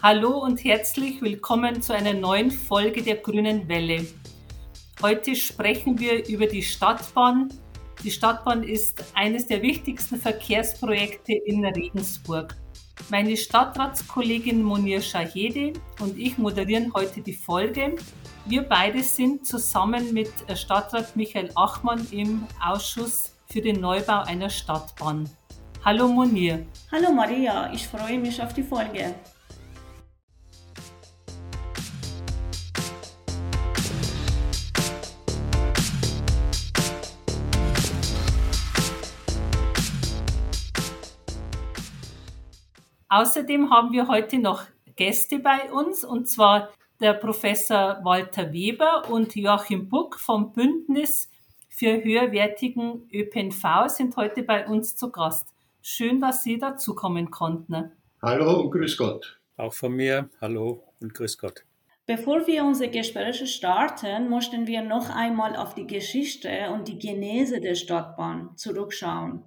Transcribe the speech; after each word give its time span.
Hallo 0.00 0.38
und 0.38 0.62
herzlich 0.62 1.20
willkommen 1.22 1.82
zu 1.82 1.92
einer 1.92 2.14
neuen 2.14 2.52
Folge 2.52 3.02
der 3.02 3.16
Grünen 3.16 3.66
Welle. 3.66 4.06
Heute 5.02 5.34
sprechen 5.34 5.98
wir 5.98 6.24
über 6.28 6.46
die 6.46 6.62
Stadtbahn. 6.62 7.52
Die 8.04 8.12
Stadtbahn 8.12 8.62
ist 8.62 9.04
eines 9.14 9.48
der 9.48 9.60
wichtigsten 9.60 10.16
Verkehrsprojekte 10.16 11.32
in 11.32 11.64
Regensburg. 11.64 12.54
Meine 13.10 13.36
Stadtratskollegin 13.36 14.62
Monir 14.62 15.00
Shahede 15.00 15.72
und 15.98 16.16
ich 16.16 16.38
moderieren 16.38 16.92
heute 16.94 17.20
die 17.20 17.32
Folge. 17.32 17.96
Wir 18.46 18.62
beide 18.62 19.02
sind 19.02 19.48
zusammen 19.48 20.14
mit 20.14 20.30
Stadtrat 20.54 21.16
Michael 21.16 21.50
Achmann 21.56 22.06
im 22.12 22.46
Ausschuss 22.64 23.34
für 23.48 23.60
den 23.60 23.80
Neubau 23.80 24.22
einer 24.22 24.48
Stadtbahn. 24.48 25.28
Hallo 25.84 26.06
Monir. 26.06 26.64
Hallo 26.92 27.10
Maria, 27.10 27.72
ich 27.72 27.88
freue 27.88 28.20
mich 28.20 28.40
auf 28.40 28.54
die 28.54 28.62
Folge. 28.62 29.16
Außerdem 43.10 43.70
haben 43.70 43.92
wir 43.92 44.06
heute 44.06 44.38
noch 44.38 44.64
Gäste 44.96 45.38
bei 45.38 45.72
uns 45.72 46.04
und 46.04 46.28
zwar 46.28 46.70
der 47.00 47.14
Professor 47.14 48.00
Walter 48.02 48.52
Weber 48.52 49.08
und 49.10 49.34
Joachim 49.34 49.88
Buck 49.88 50.18
vom 50.18 50.52
Bündnis 50.52 51.30
für 51.70 52.04
höherwertigen 52.04 53.08
ÖPNV 53.10 53.88
sind 53.88 54.16
heute 54.16 54.42
bei 54.42 54.66
uns 54.66 54.94
zu 54.96 55.10
Gast. 55.10 55.48
Schön, 55.80 56.20
dass 56.20 56.42
Sie 56.42 56.58
dazukommen 56.58 57.30
konnten. 57.30 57.92
Hallo 58.20 58.60
und 58.60 58.72
grüß 58.72 58.98
Gott. 58.98 59.38
Auch 59.56 59.72
von 59.72 59.92
mir, 59.92 60.28
hallo 60.40 60.82
und 61.00 61.14
grüß 61.14 61.38
Gott. 61.38 61.64
Bevor 62.04 62.46
wir 62.46 62.64
unsere 62.64 62.90
Gespräche 62.90 63.46
starten, 63.46 64.28
möchten 64.28 64.66
wir 64.66 64.82
noch 64.82 65.08
einmal 65.08 65.56
auf 65.56 65.74
die 65.74 65.86
Geschichte 65.86 66.70
und 66.72 66.88
die 66.88 66.98
Genese 66.98 67.60
der 67.60 67.74
Stadtbahn 67.74 68.50
zurückschauen. 68.56 69.44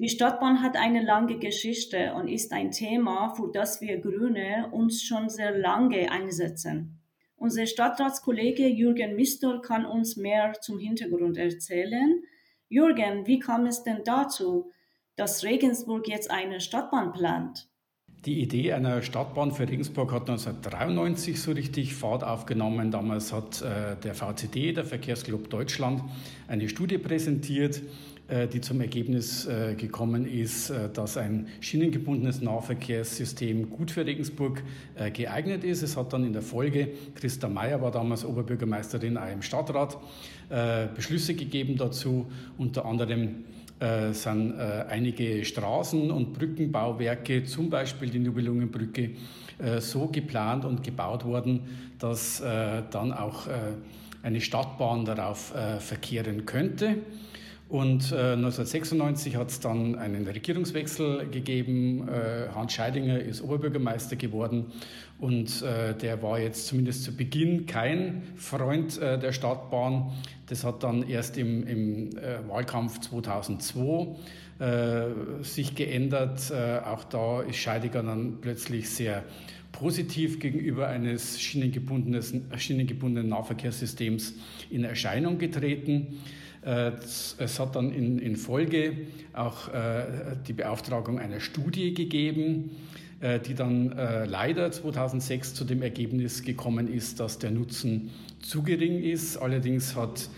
Die 0.00 0.08
Stadtbahn 0.08 0.62
hat 0.62 0.76
eine 0.76 1.02
lange 1.02 1.40
Geschichte 1.40 2.14
und 2.14 2.28
ist 2.28 2.52
ein 2.52 2.70
Thema, 2.70 3.34
für 3.34 3.50
das 3.52 3.80
wir 3.80 3.98
Grüne 3.98 4.68
uns 4.70 5.02
schon 5.02 5.28
sehr 5.28 5.58
lange 5.58 6.12
einsetzen. 6.12 7.00
Unser 7.34 7.66
Stadtratskollege 7.66 8.68
Jürgen 8.68 9.16
Mistol 9.16 9.60
kann 9.60 9.84
uns 9.84 10.16
mehr 10.16 10.52
zum 10.60 10.78
Hintergrund 10.78 11.36
erzählen. 11.36 12.22
Jürgen, 12.68 13.26
wie 13.26 13.40
kam 13.40 13.66
es 13.66 13.82
denn 13.82 14.02
dazu, 14.04 14.70
dass 15.16 15.42
Regensburg 15.42 16.06
jetzt 16.06 16.30
eine 16.30 16.60
Stadtbahn 16.60 17.12
plant? 17.12 17.68
Die 18.24 18.40
Idee 18.40 18.72
einer 18.72 19.02
Stadtbahn 19.02 19.52
für 19.52 19.68
Regensburg 19.68 20.12
hat 20.12 20.28
1993 20.28 21.40
so 21.40 21.52
richtig 21.52 21.94
Fahrt 21.94 22.22
aufgenommen. 22.24 22.90
Damals 22.90 23.32
hat 23.32 23.62
äh, 23.62 23.96
der 23.96 24.14
VCD, 24.14 24.72
der 24.72 24.84
Verkehrsclub 24.84 25.48
Deutschland, 25.50 26.02
eine 26.48 26.68
Studie 26.68 26.98
präsentiert, 26.98 27.80
die 28.28 28.60
zum 28.60 28.80
Ergebnis 28.82 29.46
äh, 29.46 29.74
gekommen 29.74 30.26
ist, 30.26 30.68
äh, 30.68 30.90
dass 30.92 31.16
ein 31.16 31.46
schienengebundenes 31.60 32.42
Nahverkehrssystem 32.42 33.70
gut 33.70 33.90
für 33.90 34.04
Regensburg 34.04 34.62
geeignet 35.14 35.64
ist. 35.64 35.82
Es 35.82 35.96
hat 35.96 36.12
dann 36.12 36.24
in 36.24 36.32
der 36.32 36.42
Folge, 36.42 36.90
Christa 37.14 37.48
Mayer 37.48 37.80
war 37.80 37.90
damals 37.90 38.24
Oberbürgermeisterin 38.24 39.18
im 39.32 39.42
Stadtrat, 39.42 39.96
Beschlüsse 40.94 41.34
gegeben 41.34 41.76
dazu, 41.76 42.26
unter 42.56 42.84
anderem 42.84 43.44
sind 44.12 44.58
einige 44.58 45.44
Straßen- 45.44 46.10
und 46.10 46.32
Brückenbauwerke, 46.32 47.44
zum 47.44 47.70
Beispiel 47.70 48.10
die 48.10 48.18
Nibelungenbrücke, 48.18 49.10
so 49.78 50.08
geplant 50.08 50.64
und 50.64 50.82
gebaut 50.82 51.24
worden, 51.24 51.60
dass 51.98 52.40
dann 52.40 53.12
auch 53.12 53.46
eine 54.22 54.40
Stadtbahn 54.40 55.04
darauf 55.04 55.54
verkehren 55.78 56.44
könnte. 56.44 56.96
Und 57.68 58.12
äh, 58.12 58.32
1996 58.32 59.36
hat 59.36 59.50
es 59.50 59.60
dann 59.60 59.94
einen 59.96 60.26
Regierungswechsel 60.26 61.28
gegeben. 61.28 62.08
Äh, 62.08 62.48
Hans 62.54 62.72
Scheidinger 62.72 63.20
ist 63.20 63.42
Oberbürgermeister 63.42 64.16
geworden 64.16 64.72
und 65.18 65.60
äh, 65.62 65.94
der 65.94 66.22
war 66.22 66.40
jetzt 66.40 66.66
zumindest 66.66 67.04
zu 67.04 67.14
Beginn 67.14 67.66
kein 67.66 68.22
Freund 68.36 68.96
äh, 68.98 69.18
der 69.18 69.32
Stadtbahn. 69.32 70.12
Das 70.46 70.64
hat 70.64 70.82
dann 70.82 71.06
erst 71.06 71.36
im, 71.36 71.66
im 71.66 72.16
äh, 72.16 72.38
Wahlkampf 72.48 73.00
2002 73.00 74.16
äh, 74.60 75.08
sich 75.42 75.74
geändert. 75.74 76.50
auch 76.84 77.04
da 77.04 77.42
ist 77.42 77.56
Scheidinger 77.56 78.02
dann 78.02 78.38
plötzlich 78.40 78.88
sehr 78.88 79.24
positiv 79.72 80.40
gegenüber 80.40 80.88
eines 80.88 81.38
schienengebundenen 81.38 83.28
Nahverkehrssystems 83.28 84.34
in 84.70 84.84
Erscheinung 84.84 85.36
getreten. 85.38 86.18
Äh, 86.62 86.92
es 87.38 87.60
hat 87.60 87.76
dann 87.76 87.92
in, 87.92 88.18
in 88.18 88.36
Folge 88.36 88.96
auch 89.32 89.72
äh, 89.72 90.36
die 90.46 90.52
Beauftragung 90.52 91.18
einer 91.18 91.40
Studie 91.40 91.94
gegeben, 91.94 92.70
äh, 93.20 93.38
die 93.40 93.54
dann 93.54 93.94
leider 94.26 94.70
2006 94.70 95.54
zu 95.54 95.64
dem 95.64 95.82
Ergebnis 95.82 96.42
gekommen 96.42 96.92
ist, 96.92 97.20
dass 97.20 97.38
der 97.38 97.50
Nutzen 97.50 98.10
zu 98.40 98.62
gering 98.62 99.02
ist. 99.02 99.36
Allerdings 99.36 99.96
hat 99.96 100.28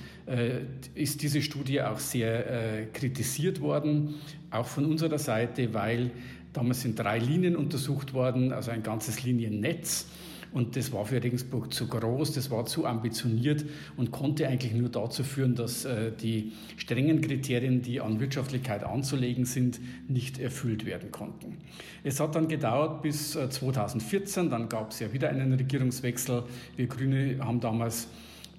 ist 0.94 1.22
diese 1.22 1.42
Studie 1.42 1.82
auch 1.82 1.98
sehr 1.98 2.86
kritisiert 2.92 3.60
worden, 3.60 4.14
auch 4.52 4.66
von 4.66 4.84
unserer 4.84 5.18
Seite, 5.18 5.74
weil 5.74 6.12
damals 6.52 6.82
sind 6.82 6.96
drei 6.96 7.18
Linien 7.18 7.56
untersucht 7.56 8.14
worden, 8.14 8.52
also 8.52 8.70
ein 8.70 8.84
ganzes 8.84 9.24
Liniennetz. 9.24 10.06
Und 10.52 10.76
das 10.76 10.92
war 10.92 11.04
für 11.06 11.22
Regensburg 11.22 11.72
zu 11.72 11.86
groß, 11.86 12.32
das 12.32 12.50
war 12.50 12.66
zu 12.66 12.84
ambitioniert 12.84 13.64
und 13.96 14.10
konnte 14.10 14.48
eigentlich 14.48 14.72
nur 14.72 14.88
dazu 14.88 15.22
führen, 15.22 15.54
dass 15.54 15.84
äh, 15.84 16.10
die 16.12 16.52
strengen 16.76 17.20
Kriterien, 17.20 17.82
die 17.82 18.00
an 18.00 18.18
Wirtschaftlichkeit 18.18 18.82
anzulegen 18.82 19.44
sind, 19.44 19.80
nicht 20.08 20.38
erfüllt 20.40 20.86
werden 20.86 21.12
konnten. 21.12 21.58
Es 22.02 22.18
hat 22.18 22.34
dann 22.34 22.48
gedauert 22.48 23.02
bis 23.02 23.32
2014, 23.32 24.46
äh, 24.46 24.50
dann 24.50 24.68
gab 24.68 24.90
es 24.90 25.00
ja 25.00 25.12
wieder 25.12 25.28
einen 25.28 25.52
Regierungswechsel. 25.52 26.42
Wir 26.76 26.86
Grüne 26.86 27.38
haben 27.40 27.60
damals 27.60 28.08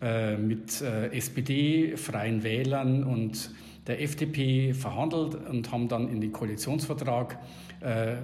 äh, 0.02 0.38
mit 0.38 0.82
SPD, 0.82 1.98
Freien 1.98 2.44
Wählern 2.44 3.04
und 3.04 3.52
der 3.92 4.02
FDP 4.02 4.74
verhandelt 4.74 5.36
und 5.36 5.70
haben 5.70 5.90
dann 5.90 6.08
in 6.08 6.22
den 6.22 6.32
Koalitionsvertrag 6.32 7.38
äh, 7.82 8.16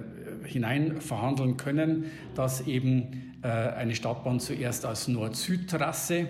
hinein 0.46 1.02
verhandeln 1.02 1.58
können, 1.58 2.06
dass 2.34 2.66
eben 2.66 3.34
äh, 3.42 3.48
eine 3.48 3.94
Stadtbahn 3.94 4.40
zuerst 4.40 4.86
als 4.86 5.08
Nord-Süd-Trasse 5.08 6.28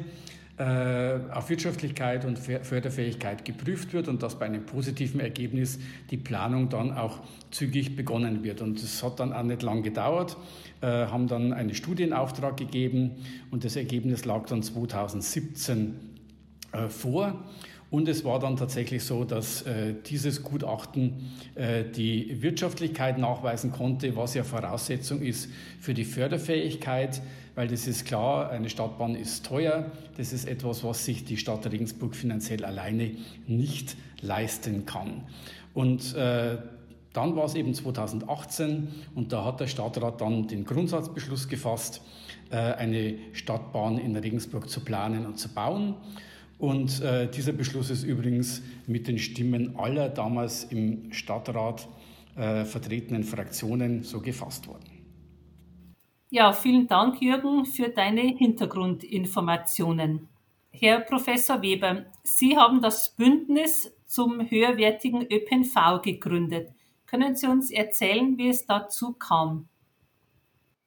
äh, 0.56 1.20
auf 1.32 1.50
Wirtschaftlichkeit 1.50 2.24
und 2.24 2.36
Förderfähigkeit 2.36 3.44
geprüft 3.44 3.92
wird 3.92 4.08
und 4.08 4.24
dass 4.24 4.40
bei 4.40 4.46
einem 4.46 4.66
positiven 4.66 5.20
Ergebnis 5.20 5.78
die 6.10 6.16
Planung 6.16 6.68
dann 6.68 6.92
auch 6.92 7.20
zügig 7.52 7.94
begonnen 7.94 8.42
wird. 8.42 8.60
Und 8.60 8.82
es 8.82 9.04
hat 9.04 9.20
dann 9.20 9.32
auch 9.32 9.44
nicht 9.44 9.62
lang 9.62 9.84
gedauert, 9.84 10.36
äh, 10.80 10.86
haben 10.86 11.28
dann 11.28 11.52
einen 11.52 11.74
Studienauftrag 11.74 12.56
gegeben 12.56 13.12
und 13.52 13.64
das 13.64 13.76
Ergebnis 13.76 14.24
lag 14.24 14.46
dann 14.46 14.64
2017 14.64 15.94
äh, 16.72 16.88
vor. 16.88 17.44
Und 17.90 18.06
es 18.06 18.24
war 18.24 18.38
dann 18.38 18.56
tatsächlich 18.56 19.02
so, 19.02 19.24
dass 19.24 19.62
äh, 19.62 19.94
dieses 20.06 20.42
Gutachten 20.42 21.30
äh, 21.54 21.84
die 21.84 22.42
Wirtschaftlichkeit 22.42 23.16
nachweisen 23.16 23.72
konnte, 23.72 24.14
was 24.14 24.34
ja 24.34 24.44
Voraussetzung 24.44 25.22
ist 25.22 25.48
für 25.80 25.94
die 25.94 26.04
Förderfähigkeit, 26.04 27.22
weil 27.54 27.66
das 27.66 27.86
ist 27.86 28.04
klar, 28.04 28.50
eine 28.50 28.68
Stadtbahn 28.68 29.14
ist 29.14 29.46
teuer. 29.46 29.90
Das 30.18 30.34
ist 30.34 30.46
etwas, 30.46 30.84
was 30.84 31.04
sich 31.06 31.24
die 31.24 31.38
Stadt 31.38 31.66
Regensburg 31.70 32.14
finanziell 32.14 32.64
alleine 32.64 33.12
nicht 33.46 33.96
leisten 34.20 34.84
kann. 34.84 35.22
Und 35.72 36.14
äh, 36.14 36.58
dann 37.14 37.36
war 37.36 37.46
es 37.46 37.54
eben 37.54 37.72
2018 37.72 38.88
und 39.14 39.32
da 39.32 39.44
hat 39.44 39.60
der 39.60 39.66
Stadtrat 39.66 40.20
dann 40.20 40.46
den 40.46 40.64
Grundsatzbeschluss 40.64 41.48
gefasst, 41.48 42.02
äh, 42.50 42.56
eine 42.56 43.14
Stadtbahn 43.32 43.98
in 43.98 44.14
Regensburg 44.14 44.68
zu 44.68 44.80
planen 44.80 45.24
und 45.24 45.38
zu 45.38 45.48
bauen. 45.48 45.94
Und 46.58 47.00
äh, 47.02 47.30
dieser 47.30 47.52
Beschluss 47.52 47.88
ist 47.88 48.02
übrigens 48.02 48.62
mit 48.86 49.06
den 49.06 49.18
Stimmen 49.18 49.76
aller 49.76 50.08
damals 50.08 50.64
im 50.64 51.12
Stadtrat 51.12 51.88
äh, 52.36 52.64
vertretenen 52.64 53.22
Fraktionen 53.22 54.02
so 54.02 54.20
gefasst 54.20 54.66
worden. 54.66 54.98
Ja, 56.30 56.52
vielen 56.52 56.88
Dank, 56.88 57.22
Jürgen, 57.22 57.64
für 57.64 57.88
deine 57.88 58.22
Hintergrundinformationen. 58.22 60.28
Herr 60.70 61.00
Professor 61.00 61.62
Weber, 61.62 62.04
Sie 62.22 62.56
haben 62.56 62.82
das 62.82 63.14
Bündnis 63.16 63.90
zum 64.04 64.50
höherwertigen 64.50 65.22
ÖPNV 65.22 66.02
gegründet. 66.02 66.70
Können 67.06 67.36
Sie 67.36 67.46
uns 67.46 67.70
erzählen, 67.70 68.36
wie 68.36 68.50
es 68.50 68.66
dazu 68.66 69.14
kam? 69.14 69.68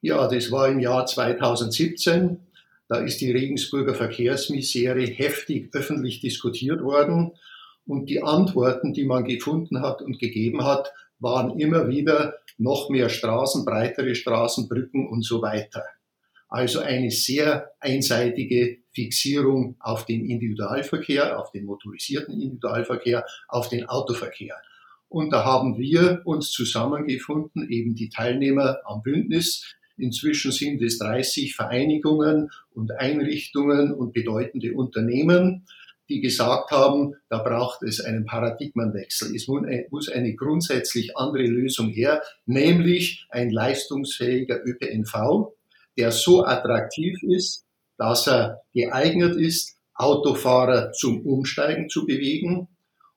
Ja, 0.02 0.28
das 0.28 0.52
war 0.52 0.68
im 0.68 0.80
Jahr 0.80 1.06
2017. 1.06 2.40
Da 2.92 2.98
ist 2.98 3.22
die 3.22 3.32
Regensburger 3.32 3.96
Verkehrsmisere 3.96 5.06
heftig 5.06 5.74
öffentlich 5.74 6.20
diskutiert 6.20 6.84
worden 6.84 7.32
und 7.86 8.10
die 8.10 8.22
Antworten, 8.22 8.92
die 8.92 9.06
man 9.06 9.24
gefunden 9.24 9.80
hat 9.80 10.02
und 10.02 10.20
gegeben 10.20 10.66
hat, 10.66 10.92
waren 11.18 11.58
immer 11.58 11.88
wieder 11.88 12.34
noch 12.58 12.90
mehr 12.90 13.08
Straßen, 13.08 13.64
breitere 13.64 14.14
Straßen, 14.14 14.68
Brücken 14.68 15.08
und 15.08 15.24
so 15.24 15.42
weiter. 15.42 15.86
Also 16.50 16.82
eine 16.82 17.12
sehr 17.12 17.72
einseitige 17.80 18.80
Fixierung 18.94 19.78
auf 19.80 20.06
den 20.06 20.26
Individualverkehr, 20.26 21.40
auf 21.40 21.50
den 21.52 21.64
motorisierten 21.64 22.34
Individualverkehr, 22.34 23.26
auf 23.48 23.70
den 23.70 23.88
Autoverkehr. 23.88 24.58
Und 25.08 25.30
da 25.30 25.46
haben 25.46 25.78
wir 25.78 26.24
uns 26.26 26.52
zusammengefunden, 26.52 27.70
eben 27.70 27.96
die 27.96 28.10
Teilnehmer 28.10 28.80
am 28.84 29.02
Bündnis. 29.02 29.78
Inzwischen 30.02 30.52
sind 30.52 30.82
es 30.82 30.98
30 30.98 31.56
Vereinigungen 31.56 32.50
und 32.74 32.92
Einrichtungen 32.92 33.94
und 33.94 34.14
bedeutende 34.14 34.74
Unternehmen, 34.74 35.66
die 36.10 36.20
gesagt 36.20 36.72
haben, 36.72 37.16
da 37.30 37.38
braucht 37.38 37.84
es 37.84 38.02
einen 38.02 38.26
Paradigmenwechsel. 38.26 39.34
Es 39.34 39.48
muss 39.48 40.10
eine 40.10 40.36
grundsätzlich 40.36 41.16
andere 41.16 41.46
Lösung 41.46 41.90
her, 41.90 42.22
nämlich 42.46 43.26
ein 43.30 43.50
leistungsfähiger 43.50 44.60
ÖPNV, 44.66 45.54
der 45.98 46.12
so 46.12 46.44
attraktiv 46.44 47.22
ist, 47.24 47.66
dass 47.98 48.28
er 48.28 48.62
geeignet 48.74 49.38
ist, 49.38 49.78
Autofahrer 49.94 50.92
zum 50.94 51.22
Umsteigen 51.26 51.88
zu 51.88 52.06
bewegen 52.06 52.68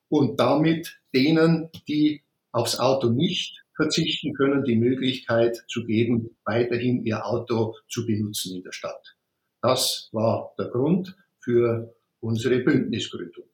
und 0.08 0.38
damit 0.38 1.00
denen, 1.14 1.70
die 1.88 2.22
aufs 2.52 2.78
Auto 2.78 3.08
nicht 3.08 3.63
verzichten 3.76 4.34
können, 4.34 4.64
die 4.64 4.76
Möglichkeit 4.76 5.64
zu 5.68 5.84
geben, 5.84 6.36
weiterhin 6.44 7.04
ihr 7.04 7.26
Auto 7.26 7.74
zu 7.88 8.06
benutzen 8.06 8.56
in 8.56 8.62
der 8.62 8.72
Stadt. 8.72 9.16
Das 9.62 10.08
war 10.12 10.54
der 10.58 10.66
Grund 10.66 11.16
für 11.40 11.94
unsere 12.20 12.60
Bündnisgründung. 12.60 13.44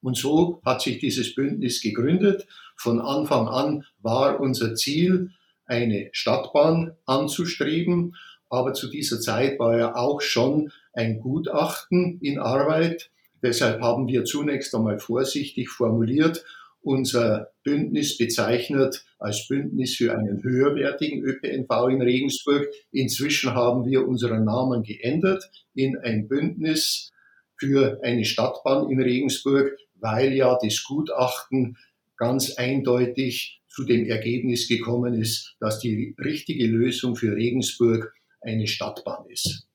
Und 0.00 0.16
so 0.16 0.60
hat 0.64 0.82
sich 0.82 0.98
dieses 0.98 1.34
Bündnis 1.34 1.82
gegründet. 1.82 2.46
Von 2.76 3.00
Anfang 3.00 3.48
an 3.48 3.84
war 3.98 4.40
unser 4.40 4.74
Ziel, 4.74 5.30
eine 5.66 6.08
Stadtbahn 6.12 6.96
anzustreben. 7.04 8.14
Aber 8.48 8.72
zu 8.72 8.88
dieser 8.88 9.20
Zeit 9.20 9.58
war 9.58 9.76
ja 9.76 9.96
auch 9.96 10.20
schon 10.20 10.72
ein 10.92 11.20
Gutachten 11.20 12.18
in 12.22 12.38
Arbeit. 12.38 13.10
Deshalb 13.42 13.82
haben 13.82 14.08
wir 14.08 14.24
zunächst 14.24 14.74
einmal 14.74 14.98
vorsichtig 14.98 15.68
formuliert, 15.68 16.44
unser 16.82 17.50
Bündnis 17.64 18.16
bezeichnet 18.16 19.04
als 19.18 19.46
Bündnis 19.48 19.96
für 19.96 20.16
einen 20.16 20.42
höherwertigen 20.42 21.22
ÖPNV 21.22 21.88
in 21.88 22.02
Regensburg. 22.02 22.68
Inzwischen 22.92 23.54
haben 23.54 23.84
wir 23.84 24.06
unseren 24.06 24.44
Namen 24.44 24.82
geändert 24.82 25.50
in 25.74 25.98
ein 25.98 26.28
Bündnis 26.28 27.10
für 27.56 28.00
eine 28.02 28.24
Stadtbahn 28.24 28.90
in 28.90 29.00
Regensburg, 29.00 29.76
weil 29.94 30.32
ja 30.32 30.56
das 30.62 30.82
Gutachten 30.84 31.76
ganz 32.16 32.54
eindeutig 32.56 33.60
zu 33.68 33.84
dem 33.84 34.06
Ergebnis 34.06 34.68
gekommen 34.68 35.14
ist, 35.14 35.56
dass 35.60 35.78
die 35.80 36.14
richtige 36.18 36.66
Lösung 36.66 37.16
für 37.16 37.34
Regensburg 37.34 38.12
eine 38.40 38.66
Stadtbahn 38.66 39.28
ist. 39.28 39.68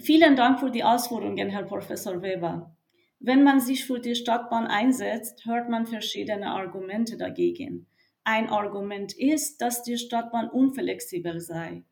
Vielen 0.00 0.36
Dank 0.36 0.60
für 0.60 0.70
die 0.70 0.84
Ausführungen, 0.84 1.48
Herr 1.48 1.64
Professor 1.64 2.20
Weber. 2.22 2.76
Wenn 3.20 3.42
man 3.42 3.60
sich 3.60 3.84
für 3.84 3.98
die 3.98 4.14
Stadtbahn 4.14 4.66
einsetzt, 4.66 5.44
hört 5.44 5.68
man 5.68 5.86
verschiedene 5.86 6.50
Argumente 6.50 7.16
dagegen. 7.16 7.86
Ein 8.24 8.48
Argument 8.48 9.16
ist, 9.16 9.60
dass 9.60 9.82
die 9.82 9.98
Stadtbahn 9.98 10.48
unflexibel 10.48 11.40
sei, 11.40 11.84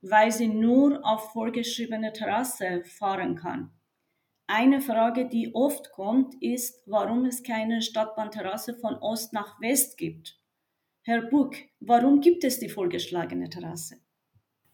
weil 0.00 0.32
sie 0.32 0.48
nur 0.48 1.04
auf 1.06 1.32
vorgeschriebene 1.32 2.12
Terrasse 2.12 2.82
fahren 2.84 3.36
kann. 3.36 3.70
Eine 4.46 4.80
Frage, 4.80 5.28
die 5.28 5.54
oft 5.54 5.92
kommt, 5.92 6.34
ist, 6.42 6.82
warum 6.86 7.26
es 7.26 7.42
keine 7.42 7.80
Stadtbahnterrasse 7.80 8.74
von 8.74 8.96
Ost 8.96 9.32
nach 9.32 9.60
West 9.60 9.96
gibt. 9.96 10.38
Herr 11.02 11.22
Buck, 11.22 11.54
warum 11.80 12.20
gibt 12.20 12.42
es 12.44 12.58
die 12.58 12.68
vorgeschlagene 12.68 13.48
Terrasse? 13.48 13.96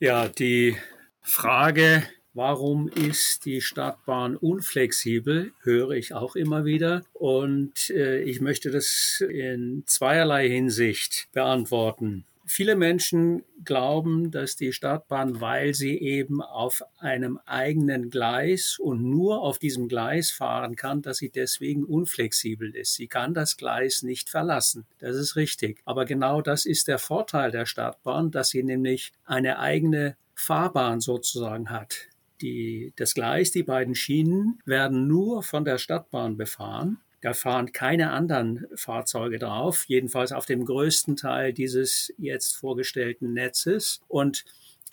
Ja, 0.01 0.29
die 0.29 0.77
Frage, 1.21 2.03
warum 2.39 2.87
ist 2.87 3.47
die 3.47 3.61
Stadtbahn 3.61 4.37
unflexibel, 4.37 5.51
höre 5.63 5.91
ich 5.91 6.15
auch 6.15 6.37
immer 6.37 6.65
wieder. 6.65 7.03
Und 7.13 7.91
äh, 7.91 8.21
ich 8.21 8.41
möchte 8.41 8.71
das 8.71 9.23
in 9.29 9.83
zweierlei 9.87 10.49
Hinsicht 10.49 11.29
beantworten. 11.33 12.25
Viele 12.47 12.77
Menschen 12.77 13.43
glauben, 13.65 14.31
dass 14.31 14.55
die 14.55 14.73
Stadtbahn, 14.73 15.41
weil 15.41 15.75
sie 15.75 15.99
eben 15.99 16.41
auf 16.41 16.83
einem 16.99 17.41
eigenen 17.45 18.09
Gleis 18.09 18.79
und 18.79 19.03
nur 19.03 19.43
auf 19.43 19.59
diesem 19.59 19.89
Gleis 19.89 20.31
fahren 20.31 20.77
kann, 20.77 21.03
dass 21.03 21.19
sie 21.19 21.31
deswegen 21.31 21.85
unflexibel 21.85 22.75
ist. 22.75 22.95
Sie 22.95 23.09
kann 23.09 23.35
das 23.35 23.57
Gleis 23.57 24.03
nicht 24.03 24.31
verlassen. 24.31 24.87
Das 25.01 25.17
ist 25.17 25.35
richtig. 25.35 25.83
Aber 25.85 26.05
genau 26.05 26.41
das 26.41 26.67
ist 26.67 26.87
der 26.87 26.99
Vorteil 26.99 27.51
der 27.51 27.67
Stadtbahn, 27.67 28.31
dass 28.31 28.51
sie 28.51 28.63
nämlich 28.63 29.13
eine 29.25 29.59
eigene 29.59 30.17
Fahrbahn 30.39 31.01
sozusagen 31.01 31.69
hat. 31.69 32.08
Die, 32.41 32.93
das 32.97 33.15
Gleis, 33.15 33.51
die 33.51 33.63
beiden 33.63 33.95
Schienen 33.95 34.61
werden 34.65 35.07
nur 35.07 35.43
von 35.43 35.65
der 35.65 35.79
Stadtbahn 35.79 36.37
befahren. 36.37 36.99
Da 37.21 37.33
fahren 37.35 37.73
keine 37.73 38.13
anderen 38.13 38.67
Fahrzeuge 38.77 39.39
drauf, 39.39 39.85
jedenfalls 39.89 40.33
auf 40.33 40.47
dem 40.47 40.65
größten 40.65 41.17
Teil 41.17 41.53
dieses 41.53 42.15
jetzt 42.17 42.57
vorgestellten 42.57 43.33
Netzes. 43.33 44.01
Und 44.07 44.45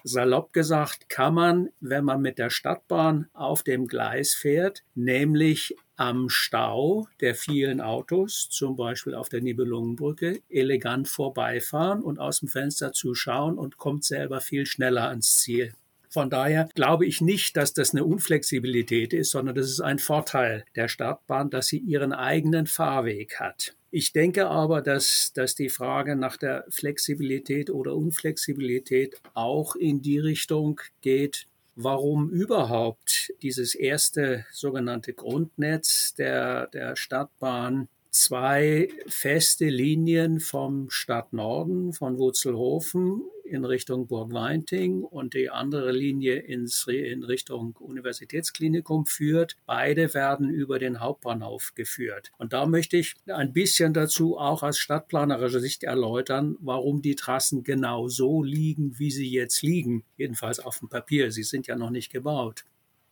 salopp 0.04 0.52
gesagt 0.52 1.08
kann 1.08 1.36
man, 1.36 1.70
wenn 1.82 2.04
man 2.04 2.22
mit 2.22 2.40
der 2.40 2.50
Stadtbahn 2.50 3.30
auf 3.34 3.62
dem 3.62 3.88
Gleis 3.88 4.34
fährt, 4.34 4.84
nämlich 4.96 5.76
am 5.98 6.30
Stau 6.30 7.08
der 7.22 7.36
vielen 7.36 7.80
Autos, 7.80 8.50
zum 8.50 8.76
Beispiel 8.76 9.14
auf 9.14 9.30
der 9.30 9.42
Nibelungenbrücke, 9.42 10.42
elegant 10.50 11.08
vorbeifahren 11.08 12.02
und 12.02 12.20
aus 12.20 12.40
dem 12.40 12.50
Fenster 12.50 12.92
zuschauen 12.92 13.58
und 13.58 13.78
kommt 13.78 14.04
selber 14.04 14.42
viel 14.42 14.66
schneller 14.66 15.10
ans 15.10 15.38
Ziel. 15.38 15.74
Von 16.16 16.30
daher 16.30 16.70
glaube 16.76 17.06
ich 17.06 17.20
nicht, 17.20 17.58
dass 17.58 17.74
das 17.74 17.92
eine 17.92 18.06
Unflexibilität 18.06 19.12
ist, 19.12 19.32
sondern 19.32 19.54
das 19.54 19.66
ist 19.66 19.82
ein 19.82 20.00
Vorteil 20.00 20.64
der 20.74 20.88
Startbahn, 20.88 21.50
dass 21.50 21.68
sie 21.68 21.78
ihren 21.78 22.14
eigenen 22.14 22.68
Fahrweg 22.68 23.38
hat. 23.42 23.76
Ich 23.92 24.14
denke 24.14 24.48
aber, 24.48 24.82
dass, 24.82 25.34
dass 25.36 25.56
die 25.56 25.68
Frage 25.68 26.16
nach 26.16 26.38
der 26.38 26.64
Flexibilität 26.70 27.70
oder 27.70 27.98
Unflexibilität 27.98 29.18
auch 29.34 29.76
in 29.76 30.02
die 30.02 30.20
Richtung 30.20 30.80
geht, 31.02 31.48
warum 31.76 32.30
überhaupt 32.30 33.34
dieses 33.42 33.76
erste 33.76 34.46
sogenannte 34.54 35.12
Grundnetz 35.12 36.14
der, 36.14 36.68
der 36.68 36.96
Stadtbahn 36.96 37.90
zwei 38.16 38.88
feste 39.08 39.66
Linien 39.66 40.40
vom 40.40 40.90
Stadtnorden, 40.90 41.92
von 41.92 42.18
Wurzelhofen 42.18 43.24
in 43.44 43.66
Richtung 43.66 44.08
Burg 44.08 44.32
Weinting 44.32 45.04
und 45.04 45.34
die 45.34 45.50
andere 45.50 45.92
Linie 45.92 46.38
ins, 46.38 46.88
in 46.88 47.26
Richtung 47.26 47.76
Universitätsklinikum 47.78 49.06
führt. 49.06 49.58
Beide 49.66 50.14
werden 50.14 50.50
über 50.50 50.80
den 50.80 51.02
Hauptbahnhof 51.02 51.74
geführt. 51.76 52.32
Und 52.38 52.54
da 52.54 52.66
möchte 52.66 52.96
ich 52.96 53.16
ein 53.28 53.52
bisschen 53.52 53.94
dazu 53.94 54.38
auch 54.38 54.64
aus 54.64 54.78
stadtplanerischer 54.78 55.60
Sicht 55.60 55.84
erläutern, 55.84 56.56
warum 56.62 57.02
die 57.02 57.16
Trassen 57.16 57.64
genau 57.64 58.08
so 58.08 58.42
liegen, 58.42 58.98
wie 58.98 59.12
sie 59.12 59.30
jetzt 59.30 59.62
liegen. 59.62 60.06
Jedenfalls 60.16 60.62
auf 60.62 60.80
dem 60.80 60.88
Papier. 60.88 61.34
Sie 61.34 61.44
sind 61.44 61.68
ja 61.68 61.76
noch 61.76 61.90
nicht 61.90 62.14
gebaut. 62.14 62.64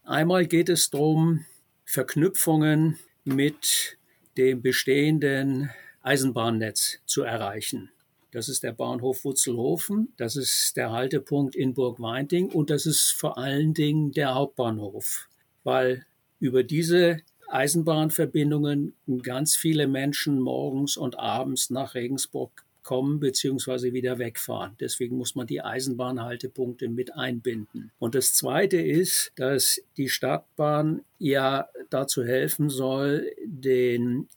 Einmal 0.03 0.47
geht 0.47 0.69
es 0.69 0.89
darum, 0.89 1.45
Verknüpfungen 1.83 2.97
mit 3.25 3.97
dem 4.37 4.61
bestehenden 4.61 5.69
Eisenbahnnetz 6.01 6.99
zu 7.05 7.23
erreichen. 7.23 7.91
Das 8.31 8.49
ist 8.49 8.63
der 8.63 8.71
Bahnhof 8.71 9.25
Wutzelhofen, 9.25 10.11
das 10.17 10.35
ist 10.35 10.75
der 10.75 10.91
Haltepunkt 10.91 11.55
in 11.55 11.75
Burg 11.75 11.99
Weinting 11.99 12.49
und 12.49 12.71
das 12.71 12.87
ist 12.87 13.11
vor 13.11 13.37
allen 13.37 13.73
Dingen 13.75 14.11
der 14.11 14.33
Hauptbahnhof, 14.33 15.29
weil 15.63 16.05
über 16.39 16.63
diese 16.63 17.17
Eisenbahnverbindungen 17.47 18.95
ganz 19.21 19.55
viele 19.55 19.87
Menschen 19.87 20.39
morgens 20.39 20.97
und 20.97 21.19
abends 21.19 21.69
nach 21.69 21.93
Regensburg 21.93 22.62
kommen 22.83 23.19
bzw. 23.19 23.93
wieder 23.93 24.19
wegfahren. 24.19 24.75
Deswegen 24.79 25.17
muss 25.17 25.35
man 25.35 25.47
die 25.47 25.61
Eisenbahnhaltepunkte 25.61 26.89
mit 26.89 27.15
einbinden. 27.15 27.91
Und 27.99 28.15
das 28.15 28.33
Zweite 28.33 28.77
ist, 28.77 29.31
dass 29.35 29.81
die 29.97 30.09
Stadtbahn 30.09 31.01
ja 31.17 31.67
dazu 31.89 32.23
helfen 32.23 32.69
soll, 32.69 33.31
den 33.45 34.27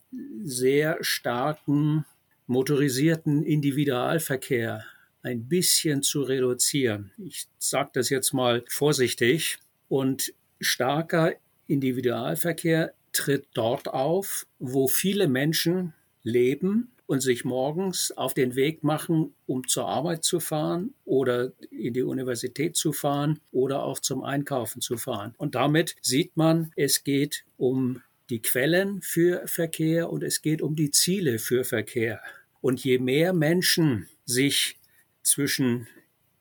sehr 0.42 0.98
starken 1.00 2.04
motorisierten 2.46 3.42
Individualverkehr 3.42 4.84
ein 5.22 5.48
bisschen 5.48 6.02
zu 6.02 6.22
reduzieren. 6.22 7.10
Ich 7.18 7.46
sage 7.58 7.90
das 7.94 8.10
jetzt 8.10 8.32
mal 8.32 8.64
vorsichtig. 8.68 9.58
Und 9.88 10.32
starker 10.60 11.34
Individualverkehr 11.66 12.92
tritt 13.12 13.46
dort 13.54 13.88
auf, 13.88 14.46
wo 14.58 14.86
viele 14.86 15.26
Menschen 15.26 15.94
leben 16.22 16.92
und 17.06 17.20
sich 17.20 17.44
morgens 17.44 18.12
auf 18.12 18.34
den 18.34 18.56
Weg 18.56 18.82
machen, 18.82 19.34
um 19.46 19.66
zur 19.66 19.86
Arbeit 19.86 20.25
zu 20.25 20.40
fahren 20.40 20.94
oder 21.04 21.52
in 21.70 21.94
die 21.94 22.02
Universität 22.02 22.76
zu 22.76 22.92
fahren 22.92 23.40
oder 23.52 23.82
auch 23.82 24.00
zum 24.00 24.22
Einkaufen 24.22 24.80
zu 24.80 24.96
fahren. 24.96 25.34
Und 25.38 25.54
damit 25.54 25.96
sieht 26.02 26.36
man, 26.36 26.72
es 26.76 27.04
geht 27.04 27.44
um 27.56 28.02
die 28.28 28.42
Quellen 28.42 29.02
für 29.02 29.46
Verkehr 29.46 30.10
und 30.10 30.25
es 30.25 30.42
geht 30.42 30.60
um 30.62 30.75
die 30.75 30.90
Ziele 30.90 31.38
für 31.38 31.64
Verkehr. 31.64 32.20
Und 32.60 32.82
je 32.82 32.98
mehr 32.98 33.32
Menschen 33.32 34.08
sich 34.25 34.76
zwischen 35.22 35.86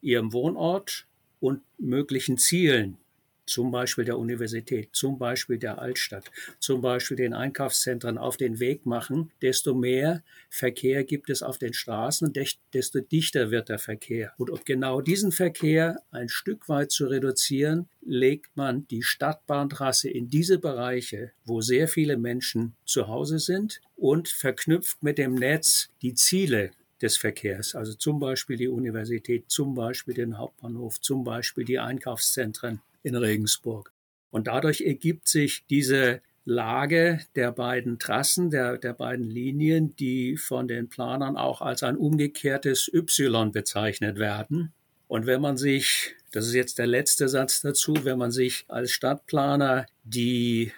ihrem 0.01 0.33
Wohnort 0.33 1.05
und 1.39 1.61
möglichen 1.77 2.37
Zielen 2.37 2.97
zum 3.45 3.71
Beispiel 3.71 4.05
der 4.05 4.17
Universität, 4.17 4.89
zum 4.93 5.17
Beispiel 5.17 5.57
der 5.57 5.79
Altstadt, 5.79 6.31
zum 6.59 6.81
Beispiel 6.81 7.17
den 7.17 7.33
Einkaufszentren 7.33 8.17
auf 8.17 8.37
den 8.37 8.59
Weg 8.59 8.85
machen, 8.85 9.31
desto 9.41 9.73
mehr 9.73 10.23
Verkehr 10.49 11.03
gibt 11.03 11.29
es 11.29 11.43
auf 11.43 11.57
den 11.57 11.73
Straßen 11.73 12.27
und 12.27 12.37
desto 12.73 12.99
dichter 12.99 13.51
wird 13.51 13.69
der 13.69 13.79
Verkehr. 13.79 14.33
Und 14.37 14.49
um 14.49 14.59
genau 14.65 15.01
diesen 15.01 15.31
Verkehr 15.31 16.01
ein 16.11 16.29
Stück 16.29 16.69
weit 16.69 16.91
zu 16.91 17.07
reduzieren, 17.07 17.87
legt 18.01 18.55
man 18.55 18.87
die 18.87 19.03
Stadtbahntrasse 19.03 20.09
in 20.09 20.29
diese 20.29 20.59
Bereiche, 20.59 21.31
wo 21.43 21.61
sehr 21.61 21.87
viele 21.87 22.17
Menschen 22.17 22.75
zu 22.85 23.07
Hause 23.07 23.39
sind 23.39 23.81
und 23.95 24.27
verknüpft 24.27 25.01
mit 25.01 25.17
dem 25.17 25.35
Netz 25.35 25.89
die 26.01 26.13
Ziele 26.13 26.71
des 27.01 27.17
Verkehrs, 27.17 27.75
also 27.75 27.93
zum 27.93 28.19
Beispiel 28.19 28.57
die 28.57 28.67
Universität, 28.67 29.45
zum 29.47 29.75
Beispiel 29.75 30.13
den 30.13 30.37
Hauptbahnhof, 30.37 31.01
zum 31.01 31.23
Beispiel 31.23 31.65
die 31.65 31.79
Einkaufszentren 31.79 32.81
in 33.05 33.15
Regensburg. 33.15 33.93
Und 34.31 34.47
dadurch 34.47 34.81
ergibt 34.81 35.27
sich 35.27 35.65
diese 35.69 36.21
Lage 36.43 37.21
der 37.35 37.51
beiden 37.51 37.97
Trassen, 37.99 38.49
der, 38.49 38.77
der 38.77 38.93
beiden 38.93 39.25
Linien, 39.25 39.95
die 39.95 40.37
von 40.37 40.67
den 40.67 40.89
Planern 40.89 41.37
auch 41.37 41.61
als 41.61 41.83
ein 41.83 41.97
umgekehrtes 41.97 42.91
Y 42.93 43.51
bezeichnet 43.51 44.19
werden. 44.19 44.73
Und 45.07 45.25
wenn 45.25 45.41
man 45.41 45.57
sich, 45.57 46.15
das 46.31 46.47
ist 46.47 46.53
jetzt 46.53 46.77
der 46.77 46.87
letzte 46.87 47.29
Satz 47.29 47.61
dazu, 47.61 47.93
wenn 48.03 48.17
man 48.17 48.31
sich 48.31 48.65
als 48.67 48.91
Stadtplaner 48.91 49.85
die 50.03 50.71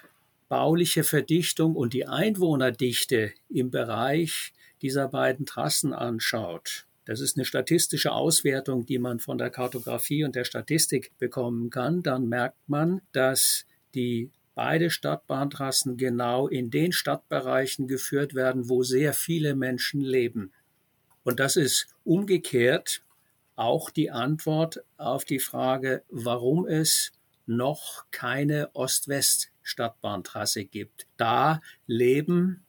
bauliche 0.49 1.03
Verdichtung 1.03 1.75
und 1.75 1.93
die 1.93 2.07
Einwohnerdichte 2.07 3.33
im 3.49 3.71
Bereich 3.71 4.53
dieser 4.81 5.07
beiden 5.07 5.45
Trassen 5.45 5.93
anschaut, 5.93 6.86
das 7.07 7.21
ist 7.21 7.37
eine 7.37 7.45
statistische 7.45 8.11
Auswertung, 8.11 8.85
die 8.85 8.99
man 8.99 9.21
von 9.21 9.37
der 9.37 9.49
Kartografie 9.49 10.25
und 10.25 10.35
der 10.35 10.43
Statistik 10.43 11.17
bekommen 11.17 11.69
kann. 11.69 12.03
Dann 12.03 12.27
merkt 12.27 12.67
man, 12.67 13.01
dass 13.13 13.65
die 13.95 14.29
beide 14.55 14.89
Stadtbahntrassen 14.89 15.95
genau 15.95 16.49
in 16.49 16.69
den 16.69 16.91
Stadtbereichen 16.91 17.87
geführt 17.87 18.35
werden, 18.35 18.67
wo 18.67 18.83
sehr 18.83 19.13
viele 19.13 19.55
Menschen 19.55 20.01
leben. 20.01 20.51
Und 21.23 21.39
das 21.39 21.55
ist 21.55 21.87
umgekehrt 22.03 23.03
auch 23.55 23.89
die 23.89 24.11
Antwort 24.11 24.83
auf 24.97 25.23
die 25.23 25.39
Frage, 25.39 26.03
warum 26.09 26.67
es 26.67 27.13
noch 27.45 28.03
keine 28.11 28.69
Ost-West-Stadtbahntrasse 28.75 30.65
gibt. 30.65 31.07
Da 31.15 31.61
leben 31.85 32.65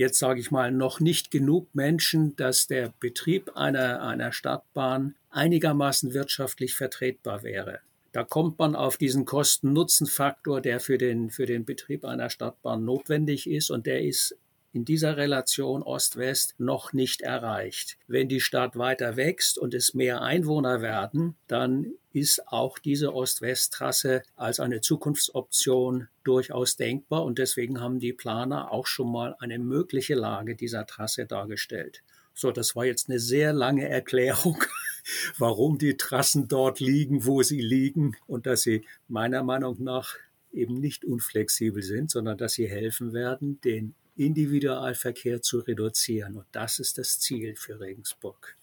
jetzt 0.00 0.18
sage 0.18 0.40
ich 0.40 0.50
mal, 0.50 0.72
noch 0.72 0.98
nicht 0.98 1.30
genug 1.30 1.74
Menschen, 1.74 2.34
dass 2.36 2.66
der 2.66 2.94
Betrieb 3.00 3.54
einer, 3.54 4.00
einer 4.00 4.32
Stadtbahn 4.32 5.14
einigermaßen 5.28 6.14
wirtschaftlich 6.14 6.74
vertretbar 6.74 7.42
wäre. 7.42 7.80
Da 8.12 8.24
kommt 8.24 8.58
man 8.58 8.74
auf 8.74 8.96
diesen 8.96 9.26
Kosten-Nutzen-Faktor, 9.26 10.62
der 10.62 10.80
für 10.80 10.96
den, 10.96 11.28
für 11.28 11.44
den 11.44 11.66
Betrieb 11.66 12.06
einer 12.06 12.30
Stadtbahn 12.30 12.82
notwendig 12.82 13.48
ist 13.48 13.70
und 13.70 13.84
der 13.84 14.02
ist 14.02 14.38
in 14.72 14.84
dieser 14.84 15.16
Relation 15.16 15.82
Ost-West 15.82 16.54
noch 16.58 16.92
nicht 16.92 17.22
erreicht. 17.22 17.98
Wenn 18.06 18.28
die 18.28 18.40
Stadt 18.40 18.76
weiter 18.76 19.16
wächst 19.16 19.58
und 19.58 19.74
es 19.74 19.94
mehr 19.94 20.22
Einwohner 20.22 20.80
werden, 20.80 21.36
dann 21.48 21.92
ist 22.12 22.46
auch 22.48 22.78
diese 22.78 23.14
Ost-West-Trasse 23.14 24.22
als 24.36 24.60
eine 24.60 24.80
Zukunftsoption 24.80 26.08
durchaus 26.24 26.76
denkbar 26.76 27.24
und 27.24 27.38
deswegen 27.38 27.80
haben 27.80 27.98
die 27.98 28.12
Planer 28.12 28.72
auch 28.72 28.86
schon 28.86 29.10
mal 29.10 29.36
eine 29.38 29.58
mögliche 29.58 30.14
Lage 30.14 30.56
dieser 30.56 30.86
Trasse 30.86 31.26
dargestellt. 31.26 32.02
So, 32.34 32.52
das 32.52 32.74
war 32.76 32.84
jetzt 32.84 33.08
eine 33.08 33.18
sehr 33.18 33.52
lange 33.52 33.88
Erklärung, 33.88 34.62
warum 35.38 35.78
die 35.78 35.96
Trassen 35.96 36.48
dort 36.48 36.80
liegen, 36.80 37.26
wo 37.26 37.42
sie 37.42 37.60
liegen 37.60 38.16
und 38.26 38.46
dass 38.46 38.62
sie 38.62 38.84
meiner 39.08 39.42
Meinung 39.42 39.82
nach 39.82 40.14
eben 40.52 40.74
nicht 40.74 41.04
unflexibel 41.04 41.82
sind, 41.82 42.10
sondern 42.10 42.38
dass 42.38 42.54
sie 42.54 42.68
helfen 42.68 43.12
werden, 43.12 43.60
den 43.60 43.94
Individualverkehr 44.20 45.42
zu 45.42 45.60
reduzieren. 45.60 46.36
Und 46.36 46.46
das 46.52 46.78
ist 46.78 46.98
das 46.98 47.18
Ziel 47.18 47.56
für 47.56 47.80
Regensburg. 47.80 48.56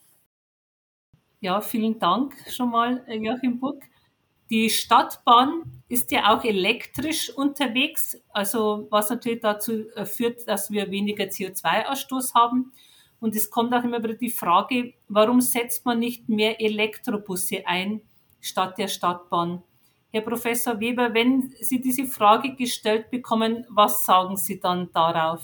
Ja, 1.39 1.61
vielen 1.61 1.99
Dank 1.99 2.33
schon 2.49 2.71
mal, 2.71 3.03
Joachim 3.07 3.59
Buck. 3.59 3.81
Die 4.49 4.69
Stadtbahn 4.69 5.83
ist 5.89 6.11
ja 6.11 6.33
auch 6.33 6.43
elektrisch 6.43 7.29
unterwegs, 7.29 8.17
also 8.29 8.87
was 8.89 9.09
natürlich 9.09 9.41
dazu 9.41 9.89
äh, 9.89 10.05
führt, 10.05 10.47
dass 10.47 10.71
wir 10.71 10.89
weniger 10.89 11.25
CO2-Ausstoß 11.25 12.33
haben. 12.33 12.71
Und 13.19 13.35
es 13.35 13.49
kommt 13.49 13.73
auch 13.73 13.83
immer 13.83 14.01
wieder 14.01 14.13
die 14.13 14.29
Frage, 14.29 14.93
warum 15.09 15.41
setzt 15.41 15.85
man 15.85 15.99
nicht 15.99 16.29
mehr 16.29 16.61
Elektrobusse 16.61 17.67
ein 17.67 18.01
statt 18.39 18.77
der 18.77 18.87
Stadtbahn? 18.87 19.63
Herr 20.11 20.21
Professor 20.21 20.79
Weber, 20.79 21.13
wenn 21.13 21.53
Sie 21.59 21.81
diese 21.81 22.05
Frage 22.05 22.55
gestellt 22.55 23.11
bekommen, 23.11 23.65
was 23.69 24.05
sagen 24.05 24.37
Sie 24.37 24.59
dann 24.59 24.89
darauf? 24.93 25.43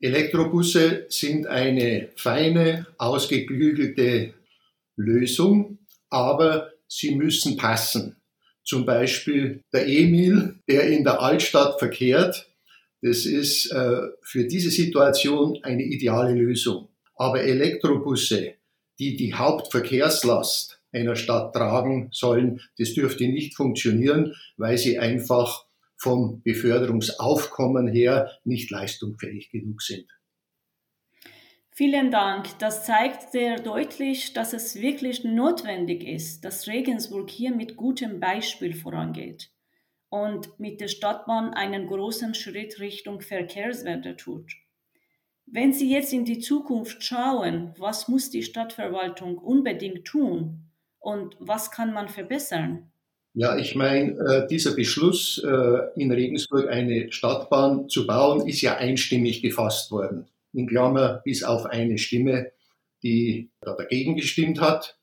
Elektrobusse 0.00 1.06
sind 1.10 1.46
eine 1.46 2.08
feine, 2.16 2.86
ausgeklügelte 2.96 4.32
Lösung, 4.96 5.78
aber 6.08 6.72
sie 6.88 7.14
müssen 7.14 7.58
passen. 7.58 8.16
Zum 8.64 8.86
Beispiel 8.86 9.62
der 9.72 9.86
Emil, 9.86 10.58
der 10.68 10.88
in 10.88 11.04
der 11.04 11.20
Altstadt 11.20 11.78
verkehrt, 11.78 12.48
das 13.02 13.26
ist 13.26 13.70
äh, 13.72 14.00
für 14.22 14.44
diese 14.46 14.70
Situation 14.70 15.58
eine 15.62 15.82
ideale 15.82 16.34
Lösung. 16.34 16.88
Aber 17.14 17.42
Elektrobusse, 17.42 18.54
die 18.98 19.16
die 19.16 19.34
Hauptverkehrslast 19.34 20.79
einer 20.92 21.16
Stadt 21.16 21.54
tragen 21.54 22.08
sollen. 22.12 22.60
Das 22.78 22.94
dürfte 22.94 23.28
nicht 23.28 23.56
funktionieren, 23.56 24.34
weil 24.56 24.78
sie 24.78 24.98
einfach 24.98 25.66
vom 25.96 26.42
Beförderungsaufkommen 26.42 27.86
her 27.88 28.30
nicht 28.44 28.70
leistungsfähig 28.70 29.50
genug 29.50 29.82
sind. 29.82 30.06
Vielen 31.72 32.10
Dank. 32.10 32.58
Das 32.58 32.84
zeigt 32.84 33.32
sehr 33.32 33.56
deutlich, 33.56 34.32
dass 34.32 34.52
es 34.52 34.80
wirklich 34.80 35.24
notwendig 35.24 36.04
ist, 36.04 36.44
dass 36.44 36.66
Regensburg 36.66 37.30
hier 37.30 37.54
mit 37.54 37.76
gutem 37.76 38.20
Beispiel 38.20 38.74
vorangeht 38.74 39.50
und 40.10 40.58
mit 40.58 40.80
der 40.80 40.88
Stadtbahn 40.88 41.54
einen 41.54 41.86
großen 41.86 42.34
Schritt 42.34 42.80
Richtung 42.80 43.20
Verkehrswende 43.20 44.16
tut. 44.16 44.52
Wenn 45.46 45.72
Sie 45.72 45.90
jetzt 45.90 46.12
in 46.12 46.24
die 46.24 46.38
Zukunft 46.38 47.02
schauen, 47.02 47.74
was 47.78 48.08
muss 48.08 48.30
die 48.30 48.42
Stadtverwaltung 48.42 49.38
unbedingt 49.38 50.04
tun, 50.04 50.69
und 51.00 51.36
was 51.40 51.70
kann 51.70 51.92
man 51.92 52.08
verbessern? 52.08 52.90
Ja, 53.32 53.56
ich 53.56 53.74
meine, 53.74 54.12
äh, 54.18 54.46
dieser 54.48 54.74
Beschluss, 54.74 55.42
äh, 55.44 55.78
in 56.00 56.10
Regensburg 56.10 56.68
eine 56.68 57.12
Stadtbahn 57.12 57.88
zu 57.88 58.06
bauen, 58.06 58.46
ist 58.46 58.60
ja 58.60 58.76
einstimmig 58.76 59.40
gefasst 59.40 59.90
worden. 59.90 60.26
In 60.52 60.66
Klammer 60.66 61.22
bis 61.24 61.44
auf 61.44 61.66
eine 61.66 61.96
Stimme, 61.98 62.50
die 63.02 63.50
da 63.60 63.74
dagegen 63.74 64.16
gestimmt 64.16 64.60
hat. 64.60 64.98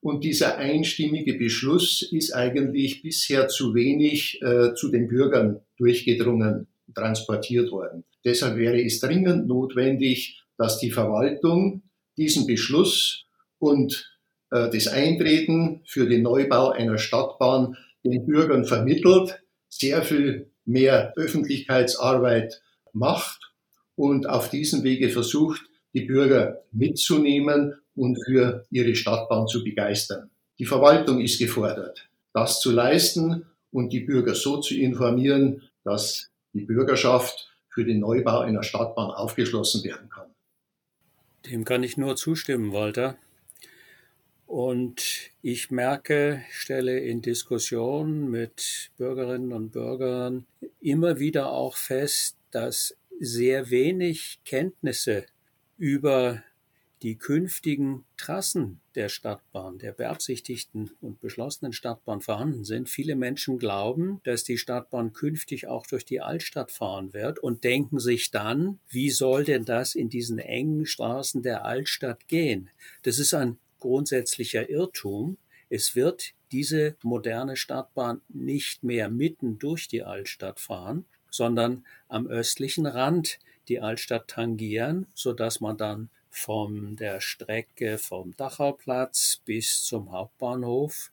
Und 0.00 0.24
dieser 0.24 0.58
einstimmige 0.58 1.34
Beschluss 1.34 2.02
ist 2.02 2.32
eigentlich 2.32 3.02
bisher 3.02 3.46
zu 3.46 3.74
wenig 3.74 4.42
äh, 4.42 4.74
zu 4.74 4.90
den 4.90 5.06
Bürgern 5.06 5.60
durchgedrungen, 5.76 6.66
transportiert 6.92 7.70
worden. 7.70 8.04
Deshalb 8.24 8.56
wäre 8.56 8.82
es 8.82 8.98
dringend 8.98 9.46
notwendig, 9.46 10.42
dass 10.58 10.80
die 10.80 10.90
Verwaltung 10.90 11.82
diesen 12.16 12.46
Beschluss 12.46 13.26
und 13.58 14.11
äh, 14.52 14.70
das 14.70 14.86
Eintreten 14.86 15.80
für 15.84 16.06
den 16.06 16.22
Neubau 16.22 16.70
einer 16.70 16.98
Stadtbahn 16.98 17.76
den 18.04 18.26
Bürgern 18.26 18.64
vermittelt, 18.64 19.42
sehr 19.68 20.02
viel 20.02 20.50
mehr 20.64 21.14
Öffentlichkeitsarbeit 21.16 22.62
macht 22.92 23.52
und 23.96 24.28
auf 24.28 24.50
diesem 24.50 24.84
Wege 24.84 25.08
versucht, 25.08 25.62
die 25.94 26.02
Bürger 26.02 26.62
mitzunehmen 26.70 27.74
und 27.94 28.18
für 28.24 28.64
ihre 28.70 28.94
Stadtbahn 28.94 29.46
zu 29.46 29.64
begeistern. 29.64 30.30
Die 30.58 30.66
Verwaltung 30.66 31.20
ist 31.20 31.38
gefordert, 31.38 32.08
das 32.32 32.60
zu 32.60 32.70
leisten 32.70 33.46
und 33.70 33.92
die 33.92 34.00
Bürger 34.00 34.34
so 34.34 34.60
zu 34.60 34.74
informieren, 34.74 35.62
dass 35.84 36.30
die 36.52 36.62
Bürgerschaft 36.62 37.50
für 37.68 37.84
den 37.84 38.00
Neubau 38.00 38.40
einer 38.40 38.62
Stadtbahn 38.62 39.10
aufgeschlossen 39.10 39.82
werden 39.84 40.10
kann. 40.10 40.26
Dem 41.50 41.64
kann 41.64 41.82
ich 41.82 41.96
nur 41.96 42.16
zustimmen, 42.16 42.72
Walter. 42.72 43.16
Und 44.52 45.30
ich 45.40 45.70
merke, 45.70 46.42
stelle 46.50 46.98
in 46.98 47.22
Diskussionen 47.22 48.30
mit 48.30 48.90
Bürgerinnen 48.98 49.50
und 49.50 49.70
Bürgern 49.70 50.44
immer 50.78 51.18
wieder 51.18 51.52
auch 51.52 51.74
fest, 51.74 52.36
dass 52.50 52.94
sehr 53.18 53.70
wenig 53.70 54.40
Kenntnisse 54.44 55.24
über 55.78 56.42
die 57.00 57.16
künftigen 57.16 58.04
Trassen 58.18 58.82
der 58.94 59.08
Stadtbahn, 59.08 59.78
der 59.78 59.92
beabsichtigten 59.92 60.90
und 61.00 61.22
beschlossenen 61.22 61.72
Stadtbahn 61.72 62.20
vorhanden 62.20 62.64
sind. 62.64 62.90
Viele 62.90 63.16
Menschen 63.16 63.56
glauben, 63.56 64.20
dass 64.24 64.44
die 64.44 64.58
Stadtbahn 64.58 65.14
künftig 65.14 65.66
auch 65.66 65.86
durch 65.86 66.04
die 66.04 66.20
Altstadt 66.20 66.70
fahren 66.70 67.14
wird 67.14 67.38
und 67.38 67.64
denken 67.64 68.00
sich 68.00 68.30
dann, 68.30 68.80
wie 68.90 69.08
soll 69.08 69.44
denn 69.44 69.64
das 69.64 69.94
in 69.94 70.10
diesen 70.10 70.38
engen 70.38 70.84
Straßen 70.84 71.40
der 71.42 71.64
Altstadt 71.64 72.28
gehen? 72.28 72.68
Das 73.02 73.18
ist 73.18 73.32
ein 73.32 73.56
grundsätzlicher 73.82 74.70
Irrtum. 74.70 75.38
Es 75.68 75.96
wird 75.96 76.34
diese 76.52 76.94
moderne 77.02 77.56
Stadtbahn 77.56 78.20
nicht 78.28 78.84
mehr 78.84 79.10
mitten 79.10 79.58
durch 79.58 79.88
die 79.88 80.04
Altstadt 80.04 80.60
fahren, 80.60 81.04
sondern 81.30 81.84
am 82.08 82.28
östlichen 82.28 82.86
Rand 82.86 83.40
die 83.66 83.80
Altstadt 83.80 84.28
tangieren, 84.28 85.06
sodass 85.14 85.60
man 85.60 85.76
dann 85.76 86.10
von 86.30 86.94
der 86.94 87.20
Strecke 87.20 87.98
vom 87.98 88.36
Dachauplatz 88.36 89.40
bis 89.44 89.82
zum 89.82 90.12
Hauptbahnhof 90.12 91.10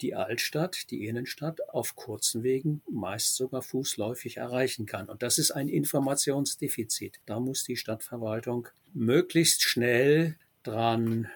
die 0.00 0.14
Altstadt, 0.14 0.90
die 0.90 1.06
Innenstadt 1.06 1.68
auf 1.70 1.96
kurzen 1.96 2.44
Wegen, 2.44 2.82
meist 2.88 3.34
sogar 3.34 3.62
fußläufig 3.62 4.36
erreichen 4.36 4.86
kann. 4.86 5.08
Und 5.08 5.22
das 5.24 5.38
ist 5.38 5.50
ein 5.50 5.68
Informationsdefizit. 5.68 7.20
Da 7.26 7.40
muss 7.40 7.64
die 7.64 7.76
Stadtverwaltung 7.76 8.68
möglichst 8.94 9.62
schnell 9.62 10.36
dran 10.62 11.28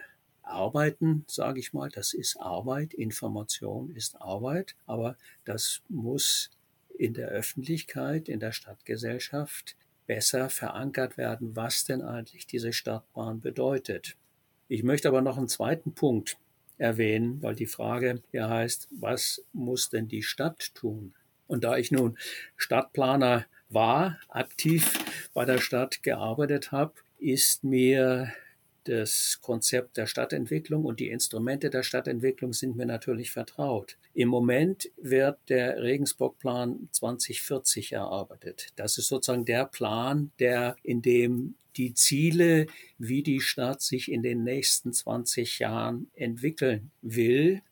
arbeiten, 0.46 1.24
sage 1.26 1.60
ich 1.60 1.72
mal. 1.72 1.88
Das 1.90 2.14
ist 2.14 2.40
Arbeit, 2.40 2.94
Information 2.94 3.90
ist 3.90 4.20
Arbeit, 4.20 4.76
aber 4.86 5.16
das 5.44 5.82
muss 5.88 6.50
in 6.98 7.14
der 7.14 7.28
Öffentlichkeit, 7.28 8.28
in 8.28 8.40
der 8.40 8.52
Stadtgesellschaft 8.52 9.76
besser 10.06 10.48
verankert 10.48 11.16
werden, 11.16 11.56
was 11.56 11.84
denn 11.84 12.02
eigentlich 12.02 12.46
diese 12.46 12.72
Stadtbahn 12.72 13.40
bedeutet. 13.40 14.16
Ich 14.68 14.82
möchte 14.82 15.08
aber 15.08 15.20
noch 15.20 15.36
einen 15.36 15.48
zweiten 15.48 15.92
Punkt 15.94 16.38
erwähnen, 16.78 17.42
weil 17.42 17.54
die 17.54 17.66
Frage 17.66 18.22
hier 18.30 18.48
heißt, 18.48 18.88
was 18.90 19.44
muss 19.52 19.90
denn 19.90 20.08
die 20.08 20.22
Stadt 20.22 20.74
tun? 20.74 21.14
Und 21.46 21.64
da 21.64 21.76
ich 21.76 21.90
nun 21.90 22.18
Stadtplaner 22.56 23.46
war, 23.68 24.18
aktiv 24.28 25.04
bei 25.34 25.44
der 25.44 25.58
Stadt 25.58 26.02
gearbeitet 26.02 26.72
habe, 26.72 26.94
ist 27.18 27.64
mir 27.64 28.32
das 28.88 29.38
Konzept 29.42 29.96
der 29.96 30.06
Stadtentwicklung 30.06 30.84
und 30.84 31.00
die 31.00 31.10
Instrumente 31.10 31.70
der 31.70 31.82
Stadtentwicklung 31.82 32.52
sind 32.52 32.76
mir 32.76 32.86
natürlich 32.86 33.30
vertraut. 33.30 33.98
Im 34.14 34.28
Moment 34.28 34.90
wird 34.96 35.38
der 35.48 35.82
Regensburg-Plan 35.82 36.88
2040 36.92 37.92
erarbeitet. 37.92 38.68
Das 38.76 38.98
ist 38.98 39.08
sozusagen 39.08 39.44
der 39.44 39.66
Plan, 39.66 40.30
der 40.38 40.76
in 40.82 41.02
dem 41.02 41.54
die 41.76 41.94
Ziele, 41.94 42.66
wie 42.98 43.22
die 43.22 43.40
Stadt 43.40 43.82
sich 43.82 44.10
in 44.10 44.22
den 44.22 44.44
nächsten 44.44 44.92
20 44.92 45.58
Jahren 45.58 46.10
entwickeln 46.14 46.90
will, 47.02 47.62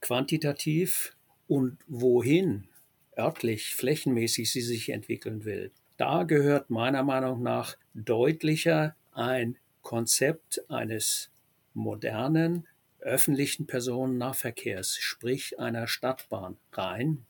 quantitativ 0.00 1.16
und 1.48 1.78
wohin 1.86 2.68
örtlich, 3.16 3.74
flächenmäßig 3.74 4.50
sie 4.50 4.60
sich 4.60 4.90
entwickeln 4.90 5.44
will. 5.44 5.70
Da 5.96 6.24
gehört 6.24 6.70
meiner 6.70 7.02
Meinung 7.02 7.42
nach 7.42 7.76
deutlicher 7.94 8.96
ein 9.12 9.56
Konzept 9.82 10.62
eines 10.70 11.30
modernen 11.74 12.66
öffentlichen 13.00 13.66
Personennahverkehrs, 13.66 14.96
sprich 14.96 15.58
einer 15.58 15.86
Stadtbahn 15.86 16.56
rein. 16.72 17.26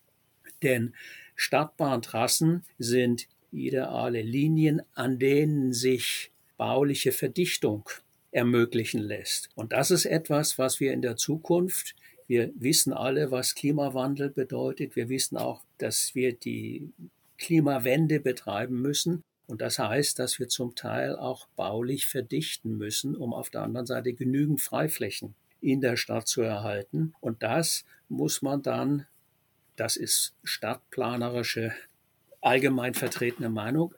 Denn 0.62 0.94
Stadtbahntrassen 1.34 2.64
sind 2.78 3.26
ideale 3.50 4.22
Linien, 4.22 4.82
an 4.94 5.18
denen 5.18 5.72
sich 5.72 6.30
bauliche 6.56 7.12
Verdichtung 7.12 7.88
ermöglichen 8.30 9.00
lässt. 9.00 9.50
Und 9.54 9.72
das 9.72 9.90
ist 9.90 10.06
etwas, 10.06 10.58
was 10.58 10.80
wir 10.80 10.92
in 10.92 11.02
der 11.02 11.16
Zukunft, 11.16 11.94
wir 12.28 12.50
wissen 12.54 12.92
alle, 12.92 13.30
was 13.30 13.54
Klimawandel 13.54 14.30
bedeutet, 14.30 14.96
wir 14.96 15.08
wissen 15.08 15.36
auch, 15.36 15.62
dass 15.78 16.14
wir 16.14 16.32
die 16.32 16.90
Klimawende 17.36 18.20
betreiben 18.20 18.80
müssen. 18.80 19.22
Und 19.52 19.60
das 19.60 19.78
heißt, 19.78 20.18
dass 20.18 20.38
wir 20.38 20.48
zum 20.48 20.74
Teil 20.76 21.14
auch 21.14 21.46
baulich 21.56 22.06
verdichten 22.06 22.78
müssen, 22.78 23.14
um 23.14 23.34
auf 23.34 23.50
der 23.50 23.60
anderen 23.60 23.84
Seite 23.84 24.14
genügend 24.14 24.62
Freiflächen 24.62 25.34
in 25.60 25.82
der 25.82 25.98
Stadt 25.98 26.26
zu 26.26 26.40
erhalten. 26.40 27.12
Und 27.20 27.42
das 27.42 27.84
muss 28.08 28.40
man 28.40 28.62
dann, 28.62 29.04
das 29.76 29.96
ist 29.96 30.32
stadtplanerische, 30.42 31.74
allgemein 32.40 32.94
vertretene 32.94 33.50
Meinung, 33.50 33.94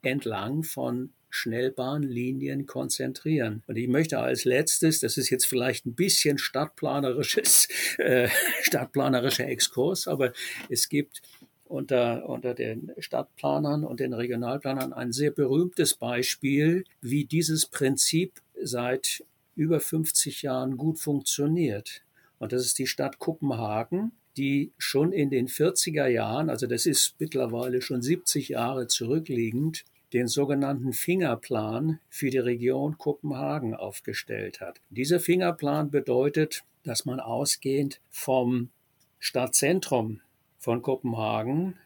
entlang 0.00 0.62
von 0.62 1.10
Schnellbahnlinien 1.28 2.64
konzentrieren. 2.64 3.64
Und 3.66 3.76
ich 3.76 3.88
möchte 3.88 4.18
als 4.18 4.46
letztes, 4.46 5.00
das 5.00 5.18
ist 5.18 5.28
jetzt 5.28 5.44
vielleicht 5.44 5.84
ein 5.84 5.94
bisschen 5.94 6.38
stadtplanerisches, 6.38 7.68
äh, 7.98 8.30
stadtplanerischer 8.62 9.46
Exkurs, 9.46 10.08
aber 10.08 10.32
es 10.70 10.88
gibt 10.88 11.20
unter, 11.68 12.28
unter 12.28 12.54
den 12.54 12.92
Stadtplanern 12.98 13.84
und 13.84 14.00
den 14.00 14.12
Regionalplanern 14.12 14.92
ein 14.92 15.12
sehr 15.12 15.30
berühmtes 15.30 15.94
Beispiel, 15.94 16.84
wie 17.00 17.24
dieses 17.24 17.66
Prinzip 17.66 18.40
seit 18.62 19.24
über 19.54 19.80
50 19.80 20.42
Jahren 20.42 20.76
gut 20.76 20.98
funktioniert. 20.98 22.02
Und 22.38 22.52
das 22.52 22.64
ist 22.64 22.78
die 22.78 22.86
Stadt 22.86 23.18
Kopenhagen, 23.18 24.12
die 24.36 24.72
schon 24.76 25.12
in 25.12 25.30
den 25.30 25.48
40er 25.48 26.06
Jahren, 26.06 26.50
also 26.50 26.66
das 26.66 26.86
ist 26.86 27.14
mittlerweile 27.18 27.80
schon 27.80 28.02
70 28.02 28.50
Jahre 28.50 28.86
zurückliegend, 28.86 29.84
den 30.12 30.28
sogenannten 30.28 30.92
Fingerplan 30.92 31.98
für 32.08 32.30
die 32.30 32.38
Region 32.38 32.96
Kopenhagen 32.98 33.74
aufgestellt 33.74 34.60
hat. 34.60 34.80
Dieser 34.90 35.20
Fingerplan 35.20 35.90
bedeutet, 35.90 36.64
dass 36.84 37.04
man 37.04 37.18
ausgehend 37.18 38.00
vom 38.10 38.70
Stadtzentrum 39.18 40.20
von 40.66 40.82
Kopenhagen 40.82 41.76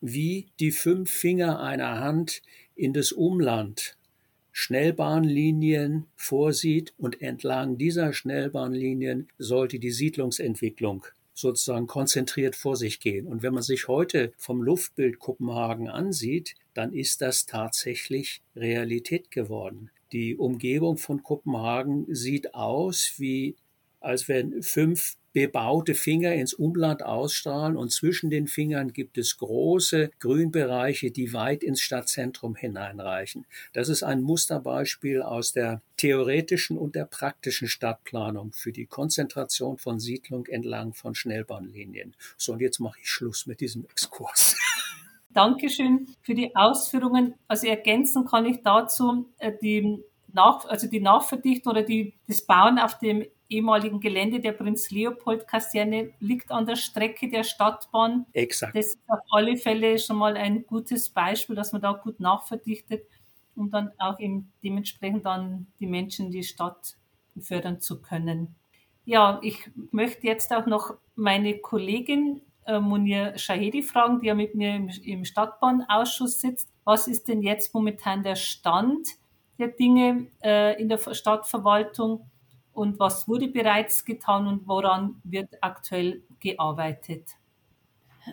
wie 0.00 0.46
die 0.60 0.70
fünf 0.70 1.10
Finger 1.10 1.60
einer 1.60 2.00
Hand 2.00 2.40
in 2.74 2.94
das 2.94 3.12
Umland 3.12 3.98
Schnellbahnlinien 4.50 6.06
vorsieht 6.16 6.94
und 6.96 7.20
entlang 7.20 7.76
dieser 7.76 8.14
Schnellbahnlinien 8.14 9.28
sollte 9.36 9.78
die 9.78 9.90
Siedlungsentwicklung 9.90 11.04
sozusagen 11.34 11.86
konzentriert 11.86 12.56
vor 12.56 12.76
sich 12.76 12.98
gehen. 12.98 13.26
Und 13.26 13.42
wenn 13.42 13.52
man 13.52 13.62
sich 13.62 13.88
heute 13.88 14.32
vom 14.38 14.62
Luftbild 14.62 15.18
Kopenhagen 15.18 15.90
ansieht, 15.90 16.54
dann 16.72 16.94
ist 16.94 17.20
das 17.20 17.44
tatsächlich 17.44 18.40
Realität 18.56 19.30
geworden. 19.30 19.90
Die 20.12 20.34
Umgebung 20.34 20.96
von 20.96 21.22
Kopenhagen 21.22 22.06
sieht 22.08 22.54
aus 22.54 23.16
wie 23.18 23.56
als 24.00 24.28
wenn 24.28 24.62
fünf 24.62 25.16
bebaute 25.32 25.94
Finger 25.94 26.34
ins 26.34 26.54
Umland 26.54 27.02
ausstrahlen 27.02 27.76
und 27.76 27.92
zwischen 27.92 28.30
den 28.30 28.48
Fingern 28.48 28.92
gibt 28.92 29.18
es 29.18 29.36
große 29.36 30.10
Grünbereiche, 30.18 31.10
die 31.10 31.32
weit 31.32 31.62
ins 31.62 31.80
Stadtzentrum 31.80 32.56
hineinreichen. 32.56 33.46
Das 33.72 33.88
ist 33.88 34.02
ein 34.02 34.22
Musterbeispiel 34.22 35.22
aus 35.22 35.52
der 35.52 35.82
theoretischen 35.96 36.78
und 36.78 36.94
der 36.94 37.04
praktischen 37.04 37.68
Stadtplanung 37.68 38.52
für 38.52 38.72
die 38.72 38.86
Konzentration 38.86 39.78
von 39.78 40.00
Siedlung 40.00 40.46
entlang 40.46 40.94
von 40.94 41.14
Schnellbahnlinien. 41.14 42.14
So, 42.36 42.52
und 42.52 42.60
jetzt 42.60 42.80
mache 42.80 42.98
ich 43.00 43.08
Schluss 43.08 43.46
mit 43.46 43.60
diesem 43.60 43.84
Exkurs. 43.84 44.56
Dankeschön 45.32 46.08
für 46.22 46.34
die 46.34 46.56
Ausführungen. 46.56 47.34
Also 47.46 47.68
ergänzen 47.68 48.24
kann 48.24 48.46
ich 48.46 48.62
dazu 48.64 49.28
äh, 49.38 49.52
die 49.62 50.02
nach, 50.32 50.64
also 50.66 50.88
die 50.88 51.00
Nachverdichtung 51.00 51.72
oder 51.72 51.82
die, 51.82 52.14
das 52.26 52.42
Bauen 52.42 52.78
auf 52.78 52.98
dem 52.98 53.24
ehemaligen 53.50 54.00
Gelände 54.00 54.40
der 54.40 54.52
Prinz-Leopold-Kaserne 54.52 56.12
liegt 56.20 56.50
an 56.50 56.66
der 56.66 56.76
Strecke 56.76 57.28
der 57.28 57.42
Stadtbahn. 57.42 58.26
Exakt. 58.32 58.76
Das 58.76 58.86
ist 58.86 59.00
auf 59.08 59.20
alle 59.30 59.56
Fälle 59.56 59.98
schon 59.98 60.16
mal 60.16 60.36
ein 60.36 60.64
gutes 60.66 61.10
Beispiel, 61.10 61.56
dass 61.56 61.72
man 61.72 61.82
da 61.82 61.92
gut 61.92 62.20
nachverdichtet, 62.20 63.04
um 63.56 63.70
dann 63.70 63.90
auch 63.98 64.18
eben 64.20 64.52
dementsprechend 64.62 65.26
dann 65.26 65.66
die 65.80 65.86
Menschen 65.86 66.26
in 66.26 66.32
die 66.32 66.44
Stadt 66.44 66.96
fördern 67.38 67.80
zu 67.80 68.00
können. 68.00 68.54
Ja, 69.04 69.40
ich 69.42 69.70
möchte 69.90 70.26
jetzt 70.26 70.52
auch 70.52 70.66
noch 70.66 70.94
meine 71.16 71.58
Kollegin 71.58 72.42
äh, 72.66 72.78
Munir 72.78 73.36
Shahedi 73.36 73.82
fragen, 73.82 74.20
die 74.20 74.26
ja 74.26 74.34
mit 74.34 74.54
mir 74.54 74.88
im, 75.02 75.24
Stadtbahnausschuss 75.24 76.40
sitzt. 76.40 76.68
Was 76.84 77.08
ist 77.08 77.26
denn 77.28 77.42
jetzt 77.42 77.74
momentan 77.74 78.22
der 78.22 78.36
Stand 78.36 79.08
der 79.58 79.68
Dinge 79.68 80.28
äh, 80.42 80.80
in 80.80 80.88
der 80.88 80.98
Stadtverwaltung? 80.98 82.30
Und 82.72 82.98
was 82.98 83.28
wurde 83.28 83.48
bereits 83.48 84.04
getan 84.04 84.46
und 84.46 84.66
woran 84.66 85.20
wird 85.24 85.54
aktuell 85.60 86.22
gearbeitet? 86.40 87.30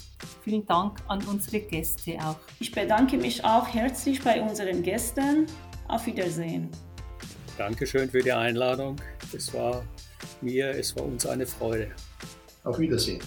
Vielen 0.43 0.67
Dank 0.67 0.99
an 1.07 1.23
unsere 1.25 1.61
Gäste 1.61 2.19
auch. 2.19 2.35
Ich 2.59 2.71
bedanke 2.71 3.17
mich 3.17 3.43
auch 3.43 3.67
herzlich 3.67 4.21
bei 4.21 4.39
unseren 4.39 4.83
Gästen. 4.83 5.47
Auf 5.87 6.05
Wiedersehen. 6.05 6.69
Dankeschön 7.57 8.07
für 8.07 8.21
die 8.21 8.31
Einladung. 8.31 8.97
Es 9.33 9.51
war 9.51 9.83
mir, 10.41 10.69
es 10.69 10.95
war 10.95 11.05
uns 11.05 11.25
eine 11.25 11.47
Freude. 11.47 11.89
Auf 12.63 12.77
Wiedersehen. 12.77 13.23